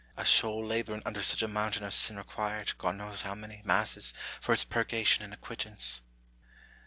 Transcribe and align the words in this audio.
A 0.17 0.25
soul 0.25 0.65
labouring 0.65 1.03
under 1.05 1.21
such 1.21 1.43
a 1.43 1.47
mountain 1.47 1.83
of 1.83 1.93
sin 1.93 2.17
required 2.17 2.75
(God 2.79 2.95
knows 2.95 3.21
how 3.21 3.35
many) 3.35 3.61
masses 3.63 4.15
for 4.39 4.51
its 4.51 4.63
purgation 4.65 5.23
and 5.23 5.31
acquittance. 5.31 6.01